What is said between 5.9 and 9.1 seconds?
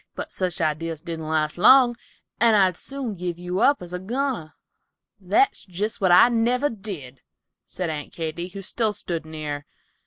what I never did," said Aunt Katy, who still